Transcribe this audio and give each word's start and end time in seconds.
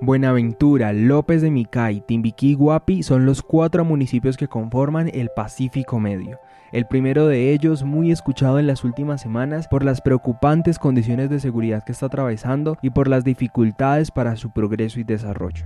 Buenaventura, 0.00 0.92
López 0.92 1.40
de 1.40 1.50
Micay, 1.50 2.02
Timbiquí 2.02 2.50
y 2.50 2.54
Guapi 2.54 3.02
son 3.02 3.24
los 3.24 3.42
cuatro 3.42 3.84
municipios 3.84 4.36
que 4.36 4.46
conforman 4.46 5.10
el 5.14 5.30
Pacífico 5.34 5.98
Medio. 5.98 6.38
El 6.70 6.86
primero 6.86 7.26
de 7.26 7.52
ellos 7.52 7.82
muy 7.82 8.10
escuchado 8.10 8.58
en 8.58 8.66
las 8.66 8.84
últimas 8.84 9.22
semanas 9.22 9.68
por 9.68 9.84
las 9.84 10.02
preocupantes 10.02 10.78
condiciones 10.78 11.30
de 11.30 11.40
seguridad 11.40 11.82
que 11.84 11.92
está 11.92 12.06
atravesando 12.06 12.76
y 12.82 12.90
por 12.90 13.08
las 13.08 13.24
dificultades 13.24 14.10
para 14.10 14.36
su 14.36 14.52
progreso 14.52 15.00
y 15.00 15.04
desarrollo. 15.04 15.64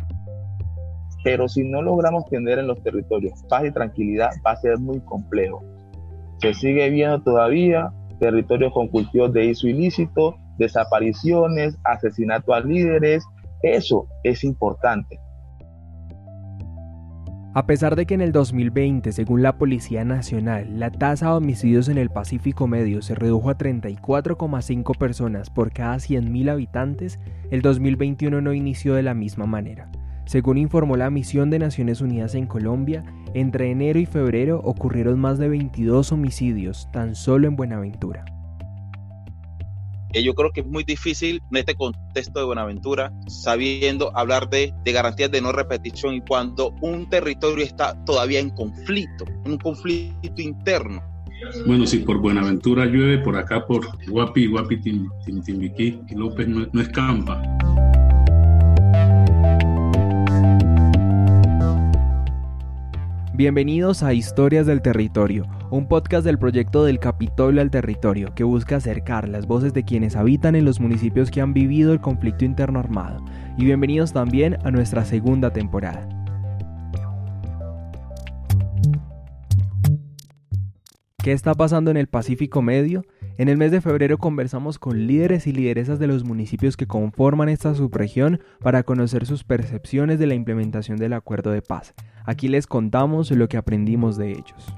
Pero 1.25 1.49
si 1.49 1.65
no 1.65 1.83
logramos 1.83 2.25
tener 2.27 2.61
en 2.61 2.69
los 2.69 2.81
territorios 2.83 3.43
paz 3.49 3.65
y 3.65 3.73
tranquilidad 3.73 4.31
va 4.47 4.53
a 4.53 4.57
ser 4.57 4.79
muy 4.79 5.01
complejo. 5.01 5.65
Se 6.39 6.55
sigue 6.55 6.89
viendo 6.91 7.21
todavía 7.21 7.91
territorios 8.21 8.73
con 8.73 8.87
cultivos 8.89 9.33
de 9.33 9.47
ISO 9.47 9.67
ilícito, 9.67 10.37
desapariciones, 10.57 11.77
asesinato 11.85 12.55
a 12.55 12.61
líderes, 12.61 13.25
eso 13.63 14.09
es 14.23 14.45
importante. 14.45 15.21
A 17.53 17.67
pesar 17.67 17.97
de 17.97 18.07
que 18.07 18.15
en 18.15 18.21
el 18.21 18.31
2020, 18.31 19.11
según 19.11 19.43
la 19.43 19.59
Policía 19.59 20.05
Nacional, 20.05 20.79
la 20.79 20.93
tasa 20.93 21.31
de 21.31 21.33
homicidios 21.33 21.89
en 21.89 21.99
el 21.99 22.09
Pacífico 22.09 22.69
Medio 22.69 23.03
se 23.03 23.17
redujo 23.17 23.51
a 23.51 23.59
34,5 23.59 24.97
personas 24.97 25.51
por 25.51 25.73
cada 25.73 25.97
100.000 25.97 26.49
habitantes, 26.49 27.19
el 27.51 27.61
2021 27.61 28.41
no 28.41 28.53
inició 28.53 28.95
de 28.95 29.03
la 29.03 29.15
misma 29.15 29.47
manera. 29.47 29.91
Según 30.27 30.59
informó 30.59 30.97
la 30.97 31.11
Misión 31.11 31.51
de 31.51 31.59
Naciones 31.59 32.01
Unidas 32.01 32.37
en 32.37 32.47
Colombia, 32.47 33.03
entre 33.35 33.73
enero 33.73 33.99
y 33.99 34.07
febrero 34.07 34.61
ocurrieron 34.63 35.19
más 35.19 35.39
de 35.39 35.49
22 35.49 36.13
homicidios 36.13 36.89
tan 36.93 37.17
solo 37.17 37.49
en 37.49 37.57
Buenaventura 37.57 38.25
yo 40.13 40.35
creo 40.35 40.51
que 40.53 40.61
es 40.61 40.67
muy 40.67 40.85
difícil 40.85 41.41
en 41.51 41.57
este 41.57 41.75
contexto 41.75 42.41
de 42.41 42.47
Buenaventura, 42.47 43.13
sabiendo 43.29 44.17
hablar 44.17 44.49
de, 44.51 44.73
de, 44.85 44.93
garantías 44.93 45.31
de 45.31 45.41
no 45.41 45.53
repetición 45.53 46.15
y 46.15 46.21
cuando 46.21 46.75
un 46.81 47.09
territorio 47.09 47.65
está 47.65 48.03
todavía 48.05 48.41
en 48.41 48.51
conflicto, 48.51 49.25
en 49.45 49.53
un 49.53 49.59
conflicto 49.59 50.43
interno. 50.43 51.03
Bueno, 51.67 51.87
si 51.87 51.99
por 51.99 52.19
Buenaventura 52.19 52.85
llueve, 52.85 53.19
por 53.19 53.37
acá 53.37 53.67
por 53.67 53.87
Guapi, 54.07 54.47
Guapi, 54.47 54.81
Timbiquí 54.81 56.01
y 56.09 56.15
López 56.15 56.47
no, 56.49 56.67
no 56.73 56.81
escampa. 56.81 57.43
Bienvenidos 63.41 64.03
a 64.03 64.13
Historias 64.13 64.67
del 64.67 64.83
Territorio, 64.83 65.47
un 65.71 65.89
podcast 65.89 66.27
del 66.27 66.39
proyecto 66.39 66.85
del 66.85 66.99
Capitolio 66.99 67.63
al 67.63 67.71
Territorio 67.71 68.35
que 68.35 68.45
busca 68.45 68.77
acercar 68.77 69.31
las 69.31 69.47
voces 69.47 69.73
de 69.73 69.83
quienes 69.83 70.15
habitan 70.15 70.57
en 70.57 70.67
los 70.67 70.79
municipios 70.79 71.31
que 71.31 71.41
han 71.41 71.55
vivido 71.55 71.95
el 71.95 72.03
conflicto 72.03 72.45
interno 72.45 72.79
armado. 72.81 73.25
Y 73.57 73.65
bienvenidos 73.65 74.13
también 74.13 74.59
a 74.63 74.71
nuestra 74.71 75.07
segunda 75.07 75.55
temporada. 75.55 76.07
¿Qué 81.23 81.33
está 81.33 81.55
pasando 81.55 81.91
en 81.91 81.97
el 81.97 82.09
Pacífico 82.09 82.61
Medio? 82.61 83.07
En 83.41 83.49
el 83.49 83.57
mes 83.57 83.71
de 83.71 83.81
febrero 83.81 84.19
conversamos 84.19 84.79
con 84.79 85.07
líderes 85.07 85.47
y 85.47 85.53
lideresas 85.53 85.99
de 85.99 86.07
los 86.07 86.25
municipios 86.25 86.77
que 86.77 86.87
conforman 86.87 87.49
esta 87.49 87.75
subregión 87.75 88.43
para 88.61 88.83
conocer 88.83 89.25
sus 89.25 89.45
percepciones 89.45 90.19
de 90.19 90.27
la 90.27 90.35
implementación 90.35 90.99
del 90.99 91.15
acuerdo 91.15 91.51
de 91.51 91.63
paz. 91.63 91.95
Aquí 92.27 92.49
les 92.49 92.67
contamos 92.67 93.31
lo 93.31 93.49
que 93.49 93.57
aprendimos 93.57 94.19
de 94.19 94.33
ellos. 94.33 94.75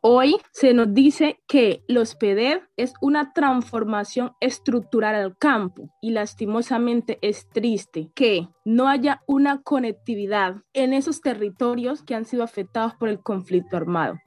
Hoy 0.00 0.36
se 0.52 0.72
nos 0.72 0.94
dice 0.94 1.38
que 1.46 1.84
los 1.86 2.14
PEDEV 2.14 2.62
es 2.78 2.94
una 3.02 3.34
transformación 3.34 4.32
estructural 4.40 5.14
al 5.14 5.36
campo 5.36 5.90
y 6.00 6.12
lastimosamente 6.12 7.18
es 7.20 7.46
triste 7.50 8.10
que 8.14 8.48
no 8.64 8.88
haya 8.88 9.20
una 9.26 9.60
conectividad 9.60 10.62
en 10.72 10.94
esos 10.94 11.20
territorios 11.20 12.02
que 12.02 12.14
han 12.14 12.24
sido 12.24 12.42
afectados 12.42 12.94
por 12.94 13.10
el 13.10 13.20
conflicto 13.20 13.76
armado 13.76 14.18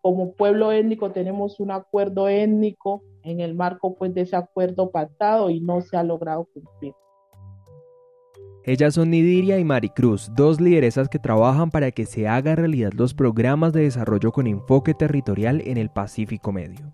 como 0.00 0.32
pueblo 0.32 0.72
étnico 0.72 1.10
tenemos 1.10 1.60
un 1.60 1.70
acuerdo 1.70 2.28
étnico 2.28 3.02
en 3.22 3.40
el 3.40 3.54
marco 3.54 3.96
pues, 3.96 4.14
de 4.14 4.22
ese 4.22 4.36
acuerdo 4.36 4.90
pactado 4.90 5.50
y 5.50 5.60
no 5.60 5.80
se 5.80 5.96
ha 5.96 6.02
logrado 6.02 6.48
cumplir. 6.52 6.94
Ellas 8.64 8.94
son 8.94 9.10
Nidiria 9.10 9.58
y 9.58 9.64
Maricruz, 9.64 10.30
dos 10.34 10.60
lideresas 10.60 11.08
que 11.08 11.18
trabajan 11.18 11.70
para 11.70 11.90
que 11.90 12.04
se 12.04 12.28
haga 12.28 12.54
realidad 12.54 12.92
los 12.92 13.14
programas 13.14 13.72
de 13.72 13.82
desarrollo 13.82 14.30
con 14.30 14.46
enfoque 14.46 14.92
territorial 14.92 15.62
en 15.64 15.78
el 15.78 15.88
Pacífico 15.88 16.52
Medio. 16.52 16.92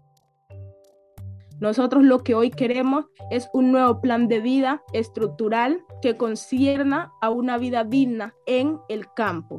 Nosotros 1.61 2.05
lo 2.05 2.23
que 2.23 2.35
hoy 2.35 2.51
queremos 2.51 3.07
es 3.31 3.49
un 3.53 3.73
nuevo 3.73 4.01
plan 4.01 4.29
de 4.29 4.41
vida 4.41 4.83
estructural 4.93 5.81
que 6.03 6.17
concierna 6.17 7.11
a 7.21 7.31
una 7.31 7.59
vida 7.59 7.85
digna 7.85 8.35
en 8.47 8.79
el 8.89 9.07
campo. 9.15 9.59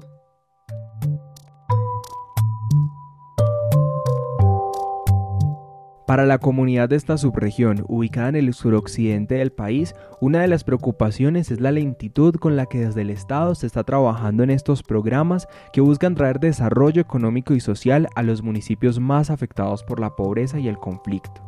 Para 6.06 6.28
la 6.28 6.38
comunidad 6.38 6.90
de 6.90 6.98
esta 6.98 7.18
subregión, 7.18 7.84
ubicada 7.88 8.30
en 8.30 8.36
el 8.36 8.54
suroccidente 8.54 9.36
del 9.36 9.52
país, 9.52 9.96
una 10.22 10.40
de 10.40 10.48
las 10.48 10.64
preocupaciones 10.64 11.50
es 11.50 11.62
la 11.62 11.72
lentitud 11.72 12.36
con 12.36 12.56
la 12.56 12.68
que 12.68 12.86
desde 12.86 13.02
el 13.02 13.10
Estado 13.10 13.56
se 13.56 13.66
está 13.66 13.84
trabajando 13.84 14.44
en 14.44 14.52
estos 14.52 14.84
programas 14.84 15.48
que 15.74 15.82
buscan 15.82 16.14
traer 16.14 16.40
desarrollo 16.40 17.02
económico 17.02 17.56
y 17.56 17.60
social 17.60 18.08
a 18.14 18.22
los 18.22 18.44
municipios 18.44 19.00
más 19.00 19.32
afectados 19.32 19.82
por 19.82 20.00
la 20.00 20.16
pobreza 20.16 20.60
y 20.60 20.68
el 20.68 20.78
conflicto. 20.78 21.42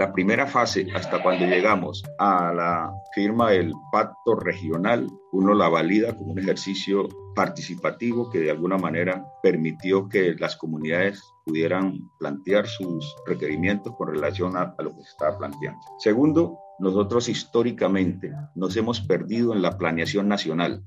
La 0.00 0.14
primera 0.14 0.46
fase, 0.46 0.86
hasta 0.94 1.22
cuando 1.22 1.44
llegamos 1.44 2.02
a 2.18 2.54
la 2.54 2.90
firma 3.14 3.50
del 3.50 3.74
pacto 3.92 4.34
regional, 4.34 5.06
uno 5.30 5.52
la 5.52 5.68
valida 5.68 6.16
como 6.16 6.32
un 6.32 6.38
ejercicio 6.38 7.06
participativo 7.36 8.30
que 8.30 8.38
de 8.38 8.50
alguna 8.50 8.78
manera 8.78 9.22
permitió 9.42 10.08
que 10.08 10.34
las 10.38 10.56
comunidades 10.56 11.22
pudieran 11.44 11.98
plantear 12.18 12.66
sus 12.66 13.14
requerimientos 13.26 13.94
con 13.94 14.08
relación 14.08 14.56
a, 14.56 14.74
lo 14.78 14.88
que 14.96 15.02
se 15.02 15.10
estaba 15.10 15.36
planteando. 15.36 15.80
Segundo, 15.98 16.58
nosotros 16.78 17.28
históricamente 17.28 18.32
nos 18.54 18.78
hemos 18.78 19.02
perdido 19.02 19.52
en 19.52 19.60
la 19.60 19.76
planeación 19.76 20.28
nacional. 20.28 20.82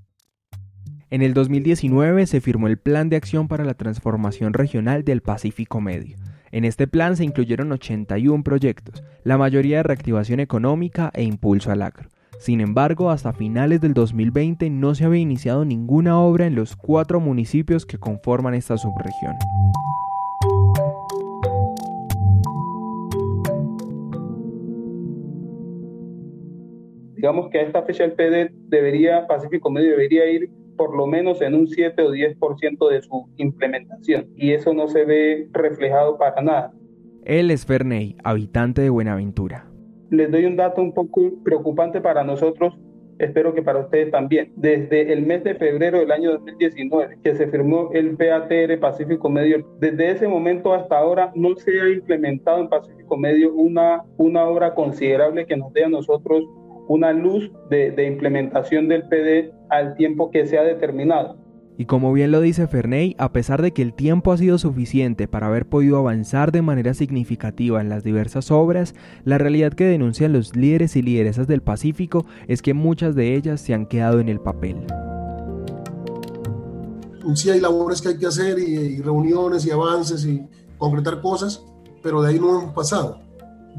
En 1.12 1.22
el 1.22 1.35
2019 1.35 2.25
se 2.25 2.41
firmó 2.41 2.68
el 2.68 2.80
Plan 2.80 3.09
de 3.09 3.18
Acción 3.18 3.47
para 3.47 3.63
la 3.63 3.75
Transformación 3.75 4.53
Regional 4.53 5.03
del 5.06 5.22
Pacífico 5.22 5.81
Medio. 5.81 6.18
En 6.53 6.66
este 6.66 6.86
plan 6.86 7.18
se 7.18 7.24
incluyeron 7.24 7.72
81 7.72 8.44
proyectos, 8.44 9.03
la 9.24 9.40
mayoría 9.40 9.78
de 9.78 9.84
reactivación 9.84 10.40
económica 10.40 11.09
e 11.16 11.24
impulso 11.24 11.72
al 11.72 11.81
agro. 11.81 12.09
Sin 12.40 12.62
embargo, 12.62 13.09
hasta 13.09 13.34
finales 13.34 13.81
del 13.81 13.96
2020 13.96 14.69
no 14.69 14.94
se 14.94 15.06
había 15.06 15.19
iniciado 15.19 15.66
ninguna 15.66 16.19
obra 16.19 16.46
en 16.46 16.53
los 16.53 16.75
cuatro 16.75 17.19
municipios 17.19 17.88
que 17.88 17.97
conforman 17.97 18.53
esta 18.53 18.78
subregión. 18.78 19.34
digamos 27.16 27.50
que 27.50 27.58
a 27.58 27.62
esta 27.62 27.81
fecha 27.84 28.03
el 28.03 28.12
PD 28.12 28.52
debería, 28.68 29.25
Pacífico 29.28 29.72
Medio 29.72 29.92
debería 29.92 30.30
ir 30.30 30.50
por 30.78 30.95
lo 30.95 31.07
menos 31.07 31.41
en 31.41 31.56
un 31.56 31.67
7 31.67 32.01
o 32.01 32.11
10% 32.11 32.89
de 32.89 33.01
su 33.01 33.29
implementación 33.38 34.28
y 34.35 34.51
eso 34.51 34.73
no 34.73 34.88
se 34.88 35.06
ve 35.06 35.47
reflejado 35.51 36.17
para 36.17 36.41
nada. 36.41 36.73
Él 37.25 37.51
es 37.51 37.66
Ferney, 37.66 38.17
habitante 38.23 38.81
de 38.81 38.89
Buenaventura. 38.89 39.66
Les 40.09 40.29
doy 40.29 40.45
un 40.45 40.56
dato 40.56 40.81
un 40.81 40.94
poco 40.94 41.31
preocupante 41.44 42.01
para 42.01 42.23
nosotros, 42.23 42.78
espero 43.17 43.53
que 43.53 43.62
para 43.62 43.79
ustedes 43.79 44.12
también. 44.12 44.51
Desde 44.56 45.13
el 45.13 45.25
mes 45.25 45.44
de 45.44 45.56
febrero 45.56 46.00
del 46.00 46.12
año 46.12 46.31
2019, 46.33 47.19
que 47.23 47.35
se 47.35 47.47
firmó 47.47 47.89
el 47.94 48.16
PATR 48.17 48.79
Pacífico 48.79 49.29
Medio, 49.29 49.66
desde 49.79 50.12
ese 50.12 50.28
momento 50.28 50.73
hasta 50.73 50.97
ahora 50.97 51.31
no 51.35 51.56
se 51.56 51.79
ha 51.79 51.89
implementado 51.89 52.59
en 52.59 52.69
Pacífico 52.69 53.17
Medio 53.17 53.53
una, 53.53 54.03
una 54.17 54.45
obra 54.45 54.75
considerable 54.75 55.45
que 55.45 55.57
nos 55.57 55.72
dé 55.73 55.85
a 55.85 55.89
nosotros 55.89 56.44
una 56.88 57.13
luz 57.13 57.51
de, 57.69 58.07
implementación 58.07 58.88
del 58.88 59.03
PD 59.07 59.51
al 59.69 59.95
tiempo 59.95 60.31
que 60.31 60.45
se 60.45 60.57
ha 60.57 60.63
determinado. 60.63 61.38
Y 61.75 61.85
como 61.85 62.13
bien 62.13 62.31
lo 62.31 62.39
dice 62.39 62.68
Ferney, 62.68 63.15
a 63.18 63.33
pesar 63.33 63.62
de 63.62 63.71
que 63.71 63.81
el 63.81 63.94
tiempo 63.94 64.31
ha 64.31 64.38
sido 64.38 64.59
suficiente 64.59 65.27
para 65.27 65.47
haber 65.47 65.68
podido 65.68 65.97
avanzar 65.97 66.51
de 66.51 66.62
manera 66.62 66.94
significativa 66.94 67.81
en 67.81 67.89
las 67.89 68.03
diversas 68.03 68.51
obras, 68.51 68.94
la 69.24 69.39
realidad 69.39 69.74
que 69.74 69.85
denuncian 69.85 70.33
los 70.33 70.56
líderes 70.56 70.95
y 70.95 71.01
lideresas 71.01 71.47
del 71.47 71.62
Pacífico 71.62 72.25
es 72.47 72.62
que 72.62 72.75
muchas 72.75 73.15
de 73.15 73.36
ellas 73.36 73.59
se 73.59 73.74
han 73.74 73.88
quedado 73.88 74.19
en 74.19 74.29
el 74.29 74.39
papel. 74.39 74.86
Sí 77.33 77.50
hay 77.50 77.59
labores 77.59 78.01
que 78.01 78.09
hay 78.09 78.18
que 78.19 78.27
hacer 78.27 78.59
y, 78.59 78.75
y 78.75 79.01
reuniones 79.01 79.65
y 79.65 79.71
avances 79.71 80.25
y 80.25 80.45
concretar 80.77 81.21
cosas, 81.21 81.65
pero 82.03 82.21
de 82.21 82.31
ahí 82.31 82.39
no 82.39 82.59
hemos 82.59 82.74
pasado. 82.74 83.19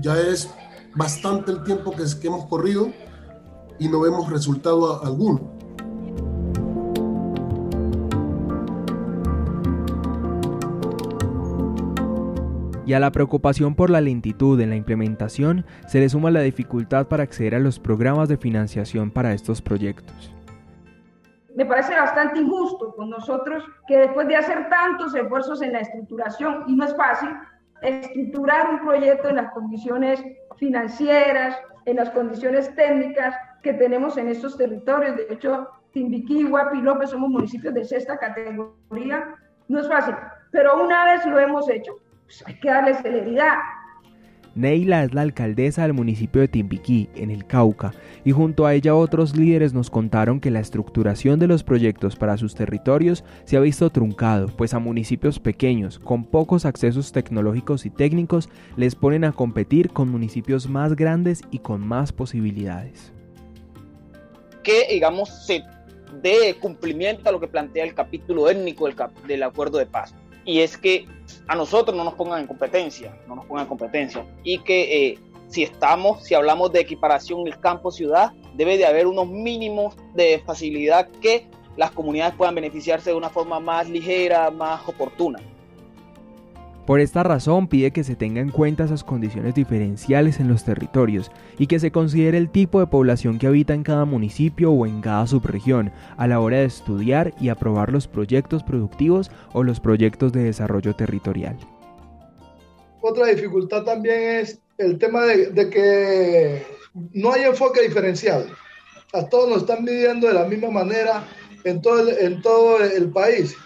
Ya 0.00 0.18
es 0.18 0.52
bastante 0.94 1.52
el 1.52 1.62
tiempo 1.62 1.91
que, 1.91 2.05
que 2.20 2.26
hemos 2.26 2.46
corrido 2.46 2.88
y 3.79 3.88
no 3.88 4.00
vemos 4.00 4.31
resultado 4.31 5.05
alguno. 5.05 5.52
Y 12.87 12.93
a 12.93 13.00
la 13.00 13.11
preocupación 13.11 13.75
por 13.75 13.88
la 13.88 14.02
lentitud 14.02 14.61
en 14.61 14.70
la 14.70 14.76
implementación 14.76 15.64
se 15.88 16.00
le 16.00 16.08
suma 16.08 16.31
la 16.31 16.41
dificultad 16.41 17.06
para 17.06 17.23
acceder 17.23 17.55
a 17.55 17.58
los 17.58 17.79
programas 17.79 18.29
de 18.29 18.37
financiación 18.37 19.11
para 19.11 19.32
estos 19.32 19.62
proyectos. 19.62 20.35
Me 21.56 21.64
parece 21.64 21.94
bastante 21.94 22.41
injusto 22.41 22.94
con 22.94 23.08
nosotros 23.08 23.64
que 23.87 23.96
después 23.96 24.29
de 24.29 24.37
hacer 24.37 24.69
tantos 24.69 25.14
esfuerzos 25.14 25.62
en 25.62 25.73
la 25.73 25.81
estructuración, 25.81 26.64
y 26.67 26.75
no 26.75 26.85
es 26.85 26.94
fácil, 26.96 27.31
estructurar 27.82 28.70
un 28.70 28.80
proyecto 28.80 29.28
en 29.28 29.36
las 29.36 29.52
condiciones 29.52 30.22
financieras, 30.56 31.58
en 31.86 31.96
las 31.96 32.10
condiciones 32.10 32.74
técnicas 32.74 33.34
que 33.62 33.72
tenemos 33.74 34.16
en 34.16 34.28
estos 34.28 34.56
territorios. 34.56 35.16
De 35.16 35.26
hecho, 35.30 35.68
Timbiquí, 35.92 36.44
Huapi 36.44 36.78
y 36.78 36.82
López 36.82 37.10
somos 37.10 37.30
municipios 37.30 37.74
de 37.74 37.84
sexta 37.84 38.18
categoría. 38.18 39.36
No 39.68 39.80
es 39.80 39.88
fácil, 39.88 40.14
pero 40.50 40.82
una 40.82 41.04
vez 41.04 41.26
lo 41.26 41.38
hemos 41.38 41.68
hecho, 41.68 41.96
pues 42.24 42.44
hay 42.46 42.58
que 42.60 42.68
darle 42.68 42.94
celeridad. 42.94 43.56
Neila 44.54 45.02
es 45.02 45.12
la 45.12 45.22
alcaldesa 45.22 45.82
del 45.82 45.94
municipio 45.94 46.40
de 46.40 46.46
Timbiquí, 46.46 47.08
en 47.16 47.32
el 47.32 47.44
Cauca, 47.44 47.92
y 48.24 48.30
junto 48.30 48.66
a 48.66 48.74
ella 48.74 48.94
otros 48.94 49.36
líderes 49.36 49.74
nos 49.74 49.90
contaron 49.90 50.38
que 50.38 50.52
la 50.52 50.60
estructuración 50.60 51.40
de 51.40 51.48
los 51.48 51.64
proyectos 51.64 52.14
para 52.14 52.36
sus 52.36 52.54
territorios 52.54 53.24
se 53.44 53.56
ha 53.56 53.60
visto 53.60 53.90
truncado, 53.90 54.46
pues 54.46 54.72
a 54.72 54.78
municipios 54.78 55.40
pequeños, 55.40 55.98
con 55.98 56.24
pocos 56.24 56.66
accesos 56.66 57.10
tecnológicos 57.10 57.84
y 57.84 57.90
técnicos, 57.90 58.48
les 58.76 58.94
ponen 58.94 59.24
a 59.24 59.32
competir 59.32 59.90
con 59.90 60.08
municipios 60.08 60.68
más 60.68 60.94
grandes 60.94 61.42
y 61.50 61.58
con 61.58 61.80
más 61.84 62.12
posibilidades. 62.12 63.12
Que, 64.62 64.86
digamos, 64.88 65.30
se 65.46 65.64
dé 66.22 66.54
cumplimiento 66.60 67.28
a 67.28 67.32
lo 67.32 67.40
que 67.40 67.48
plantea 67.48 67.84
el 67.84 67.94
capítulo 67.94 68.48
étnico 68.48 68.86
del, 68.86 68.96
del 69.26 69.42
acuerdo 69.42 69.78
de 69.78 69.86
paz 69.86 70.14
y 70.44 70.61
es 70.61 70.76
que 70.76 71.06
a 71.49 71.55
nosotros 71.55 71.96
no 71.96 72.05
nos 72.05 72.14
pongan 72.14 72.41
en 72.41 72.46
competencia, 72.46 73.17
no 73.26 73.37
nos 73.37 73.46
pongan 73.46 73.64
en 73.64 73.69
competencia 73.69 74.25
y 74.43 74.58
que 74.58 75.06
eh, 75.06 75.19
si 75.49 75.62
estamos, 75.62 76.25
si 76.25 76.35
hablamos 76.35 76.73
de 76.73 76.81
equiparación 76.81 77.41
en 77.41 77.49
el 77.49 77.61
campo-ciudad, 77.61 78.32
debe 78.55 78.76
de 78.76 78.87
haber 78.87 79.06
unos 79.06 79.29
mínimos 79.29 79.94
de 80.14 80.43
facilidad 80.44 81.08
que 81.20 81.46
las 81.76 81.91
comunidades 81.91 82.35
puedan 82.35 82.55
beneficiarse 82.55 83.11
de 83.11 83.17
una 83.17 83.31
forma 83.31 83.61
más 83.61 83.88
ligera, 83.88 84.50
más 84.50 84.87
oportuna. 84.88 85.41
Por 86.86 87.00
esta 87.00 87.22
razón 87.22 87.66
pide 87.69 87.92
que 87.92 88.04
se 88.04 88.14
tenga 88.14 88.42
en 88.42 88.50
cuenta 88.50 88.84
esas 88.84 89.04
condiciones 89.04 89.54
diferenciales 89.54 90.38
en 90.38 90.48
los 90.48 90.64
territorios 90.64 91.31
y 91.58 91.66
que 91.66 91.81
se 91.81 91.90
considere 91.90 92.36
el 92.36 92.50
tipo 92.50 92.78
de 92.78 92.86
población 92.86 93.38
que 93.38 93.46
habita 93.46 93.72
en 93.72 93.84
cada 93.84 94.04
municipio 94.04 94.70
o 94.70 94.84
en 94.84 95.00
cada 95.00 95.26
subregión 95.26 95.92
a 96.19 96.26
la 96.26 96.40
hora 96.40 96.58
de 96.58 96.66
estudiar 96.66 97.32
y 97.40 97.48
aprobar 97.48 97.90
los 97.90 98.06
proyectos 98.06 98.62
productivos 98.62 99.31
o 99.54 99.62
los 99.62 99.81
proyectos 99.81 100.32
de 100.32 100.44
desarrollo 100.44 100.94
territorial. 100.94 101.56
Otra 103.00 103.28
dificultad 103.28 103.84
también 103.84 104.40
es 104.40 104.60
el 104.76 104.98
tema 104.98 105.25
de, 105.25 105.70
que 105.70 106.66
no 107.14 107.32
hay 107.32 107.44
enfoque 107.44 107.81
diferencial. 107.81 108.46
A 109.14 109.26
todos 109.26 109.48
nos 109.48 109.58
están 109.62 109.84
midiendo 109.84 110.28
de 110.28 110.34
la 110.34 110.44
misma 110.44 110.69
manera 110.69 111.25
en 111.64 111.81
todo 111.81 112.10
en 112.10 112.42
todo 112.42 112.82
el 112.84 113.08
país 113.08 113.56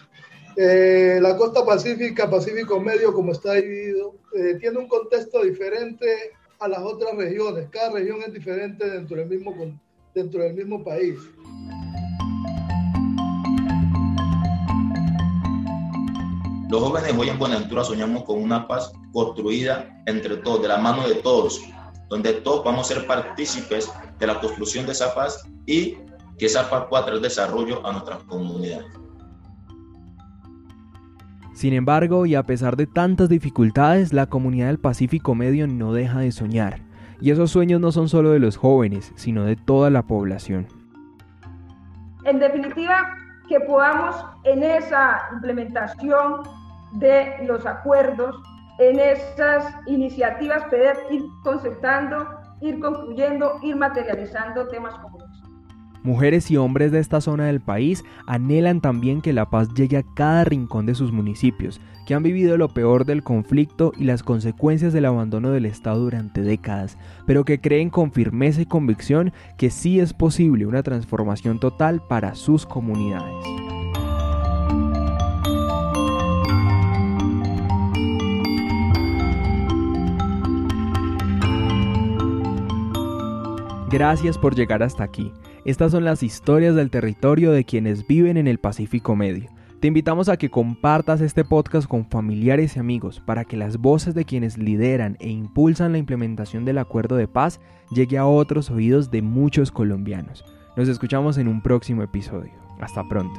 eh, 0.61 1.21
la 1.23 1.37
costa 1.37 1.65
pacífica, 1.65 2.29
Pacífico 2.29 2.81
Medio, 2.81 3.13
como 3.13 3.31
está 3.31 3.53
dividido, 3.53 4.17
eh, 4.35 4.57
tiene 4.59 4.79
un 4.79 4.89
contexto 4.89 5.45
diferente 5.45 6.33
a 6.59 6.67
las 6.67 6.81
otras 6.81 7.15
regiones. 7.15 7.69
Cada 7.71 7.93
región 7.93 8.19
es 8.27 8.33
diferente 8.33 8.91
dentro 8.91 9.17
del 9.19 9.29
mismo, 9.29 9.55
dentro 10.13 10.43
del 10.43 10.55
mismo 10.55 10.83
país. 10.83 11.15
Los 16.69 16.83
jóvenes 16.83 17.15
hoy 17.17 17.29
en 17.29 17.39
Buenaventura 17.39 17.85
soñamos 17.85 18.25
con 18.25 18.43
una 18.43 18.67
paz 18.67 18.91
construida 19.13 20.03
entre 20.07 20.39
todos, 20.39 20.63
de 20.63 20.67
la 20.67 20.79
mano 20.79 21.09
de 21.09 21.15
todos, 21.15 21.63
donde 22.09 22.33
todos 22.33 22.65
vamos 22.65 22.91
a 22.91 22.95
ser 22.95 23.07
partícipes 23.07 23.89
de 24.19 24.27
la 24.27 24.41
construcción 24.41 24.87
de 24.87 24.93
esa 24.93 25.15
paz 25.15 25.41
y 25.67 25.99
que 26.37 26.47
esa 26.47 26.69
paz 26.69 26.87
pueda 26.91 27.07
traer 27.07 27.21
desarrollo 27.21 27.87
a 27.87 27.93
nuestras 27.93 28.25
comunidades. 28.25 29.08
Sin 31.59 31.75
embargo, 31.75 32.25
y 32.25 32.37
a 32.37 32.45
pesar 32.45 32.77
de 32.77 32.87
tantas 32.87 33.29
dificultades, 33.29 34.13
la 34.13 34.27
comunidad 34.27 34.69
del 34.69 34.79
Pacífico 34.79 35.35
Medio 35.35 35.67
no 35.67 35.93
deja 35.93 36.21
de 36.21 36.31
soñar. 36.31 36.83
Y 37.21 37.33
esos 37.33 37.51
sueños 37.51 37.81
no 37.81 37.91
son 37.91 38.09
solo 38.09 38.31
de 38.31 38.39
los 38.39 38.57
jóvenes, 38.57 39.13
sino 39.17 39.43
de 39.43 39.57
toda 39.57 39.91
la 39.91 40.05
población. 40.05 40.69
En 42.27 42.39
definitiva, 42.39 43.13
que 43.49 43.59
podamos 43.59 44.15
en 44.45 44.63
esa 44.63 45.19
implementación 45.33 46.43
de 46.93 47.45
los 47.45 47.67
acuerdos, 47.67 48.41
en 48.79 49.01
esas 49.01 49.65
iniciativas, 49.89 50.63
poder 50.67 50.97
ir 51.11 51.25
concertando, 51.43 52.25
ir 52.61 52.79
concluyendo, 52.79 53.59
ir 53.65 53.75
materializando 53.75 54.69
temas 54.69 54.95
comunes. 55.01 55.18
Mujeres 56.03 56.51
y 56.51 56.57
hombres 56.57 56.93
de 56.93 57.01
esta 57.01 57.21
zona 57.21 57.47
del 57.47 57.61
país 57.61 58.05
anhelan 58.27 58.81
también 58.81 59.21
que 59.21 59.33
la 59.33 59.51
paz 59.51 59.75
llegue 59.75 59.97
a 59.97 60.03
cada 60.03 60.45
rincón 60.45 60.87
de 60.87 60.95
sus 60.95 61.13
municipios, 61.13 61.81
que 62.07 62.15
han 62.15 62.23
vivido 62.23 62.57
lo 62.57 62.69
peor 62.69 63.05
del 63.05 63.23
conflicto 63.23 63.93
y 63.97 64.05
las 64.05 64.23
consecuencias 64.23 64.93
del 64.93 65.05
abandono 65.05 65.51
del 65.51 65.67
Estado 65.67 66.01
durante 66.01 66.41
décadas, 66.43 66.97
pero 67.27 67.45
que 67.45 67.61
creen 67.61 67.91
con 67.91 68.13
firmeza 68.13 68.63
y 68.63 68.67
convicción 68.67 69.33
que 69.57 69.71
sí 69.71 70.01
es 70.01 70.13
posible 70.13 70.67
una 70.67 70.83
transformación 70.83 71.59
total 71.59 72.01
para 72.09 72.35
sus 72.35 72.65
comunidades. 72.65 73.35
Gracias 83.91 84.37
por 84.37 84.55
llegar 84.55 84.83
hasta 84.83 85.03
aquí. 85.03 85.33
Estas 85.69 85.93
son 85.93 86.03
las 86.03 86.23
historias 86.23 86.75
del 86.75 86.89
territorio 86.89 87.53
de 87.53 87.63
quienes 87.63 88.07
viven 88.07 88.39
en 88.39 88.47
el 88.47 88.57
Pacífico 88.57 89.15
Medio. 89.15 89.51
Te 89.81 89.89
invitamos 89.89 90.31
a 90.31 90.39
que 90.39 90.49
compartas 90.49 91.21
este 91.21 91.45
podcast 91.45 91.87
con 91.87 92.09
familiares 92.09 92.75
y 92.75 92.79
amigos 92.81 93.21
para 93.21 93.45
que 93.45 93.59
las 93.59 93.77
voces 93.77 94.15
de 94.15 94.25
quienes 94.25 94.57
lideran 94.57 95.19
e 95.21 95.29
impulsan 95.29 95.93
la 95.93 95.99
implementación 95.99 96.65
del 96.65 96.79
acuerdo 96.79 97.17
de 97.17 97.29
paz 97.29 97.61
llegue 97.91 98.17
a 98.17 98.25
otros 98.25 98.71
oídos 98.71 99.11
de 99.11 99.21
muchos 99.21 99.71
colombianos. 99.71 100.43
Nos 100.75 100.89
escuchamos 100.89 101.37
en 101.37 101.49
un 101.49 101.63
próximo 101.63 102.03
episodio. 102.03 102.55
Hasta 102.81 103.07
pronto. 103.07 103.39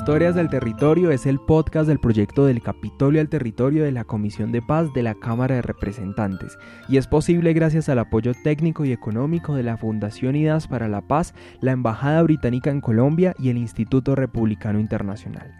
Historias 0.00 0.34
del 0.34 0.48
Territorio 0.48 1.10
es 1.10 1.26
el 1.26 1.38
podcast 1.38 1.86
del 1.86 2.00
proyecto 2.00 2.46
del 2.46 2.62
Capitolio 2.62 3.20
al 3.20 3.28
Territorio 3.28 3.84
de 3.84 3.92
la 3.92 4.04
Comisión 4.04 4.50
de 4.50 4.62
Paz 4.62 4.90
de 4.94 5.02
la 5.02 5.14
Cámara 5.14 5.56
de 5.56 5.60
Representantes 5.60 6.56
y 6.88 6.96
es 6.96 7.06
posible 7.06 7.52
gracias 7.52 7.90
al 7.90 7.98
apoyo 7.98 8.32
técnico 8.32 8.86
y 8.86 8.92
económico 8.92 9.54
de 9.54 9.62
la 9.62 9.76
Fundación 9.76 10.36
Ideas 10.36 10.68
para 10.68 10.88
la 10.88 11.02
Paz, 11.02 11.34
la 11.60 11.72
Embajada 11.72 12.22
Británica 12.22 12.70
en 12.70 12.80
Colombia 12.80 13.34
y 13.38 13.50
el 13.50 13.58
Instituto 13.58 14.14
Republicano 14.14 14.80
Internacional. 14.80 15.59